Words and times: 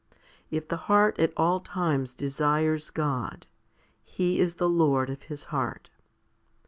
If 0.49 0.67
the 0.67 0.77
heart 0.89 1.19
at 1.19 1.31
all 1.37 1.59
times 1.59 2.15
desires 2.15 2.89
God, 2.89 3.45
He 4.03 4.39
is 4.39 4.55
the 4.55 4.67
Lord 4.67 5.11
of 5.11 5.21
his 5.29 5.43
heart. 5.53 5.91